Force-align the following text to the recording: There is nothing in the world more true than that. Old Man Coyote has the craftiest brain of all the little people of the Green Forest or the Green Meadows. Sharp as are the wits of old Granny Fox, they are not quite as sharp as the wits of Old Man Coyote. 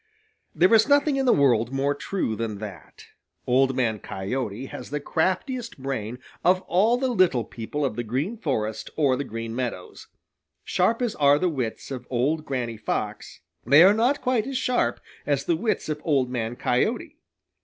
There 0.55 0.73
is 0.73 0.89
nothing 0.89 1.17
in 1.17 1.27
the 1.27 1.31
world 1.31 1.71
more 1.71 1.93
true 1.93 2.35
than 2.35 2.57
that. 2.57 3.05
Old 3.45 3.75
Man 3.75 3.99
Coyote 3.99 4.65
has 4.65 4.89
the 4.89 4.99
craftiest 4.99 5.77
brain 5.77 6.17
of 6.43 6.61
all 6.63 6.97
the 6.97 7.09
little 7.09 7.43
people 7.43 7.85
of 7.85 7.95
the 7.95 8.03
Green 8.03 8.35
Forest 8.35 8.89
or 8.97 9.15
the 9.15 9.23
Green 9.23 9.55
Meadows. 9.55 10.07
Sharp 10.63 11.03
as 11.03 11.13
are 11.17 11.37
the 11.37 11.49
wits 11.49 11.91
of 11.91 12.07
old 12.09 12.45
Granny 12.45 12.77
Fox, 12.77 13.41
they 13.63 13.83
are 13.83 13.93
not 13.93 14.21
quite 14.21 14.47
as 14.47 14.57
sharp 14.57 14.99
as 15.27 15.45
the 15.45 15.55
wits 15.55 15.87
of 15.87 16.01
Old 16.03 16.31
Man 16.31 16.55
Coyote. 16.55 17.17